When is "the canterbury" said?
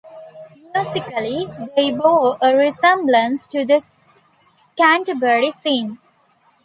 3.65-5.51